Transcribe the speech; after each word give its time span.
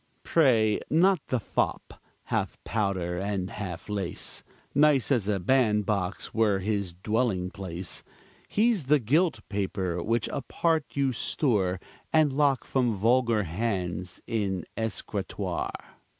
Pray 0.23 0.79
not 0.89 1.19
the 1.27 1.39
fop, 1.39 2.01
half 2.23 2.57
powder 2.63 3.19
and 3.19 3.51
half 3.51 3.87
lace, 3.87 4.41
Nice 4.73 5.11
as 5.11 5.27
a 5.27 5.39
bandbox 5.39 6.33
were 6.33 6.57
his 6.57 6.95
dwelling 6.95 7.51
place; 7.51 8.01
He's 8.47 8.85
the 8.85 8.97
gilt 8.97 9.41
paper, 9.47 10.01
which 10.01 10.27
apart 10.29 10.85
you 10.95 11.13
store, 11.13 11.79
And 12.11 12.33
lock 12.33 12.63
from 12.63 12.91
vulgar 12.91 13.43
hands 13.43 14.19
in 14.25 14.61
the 14.61 14.67
escritoire. 14.85 15.93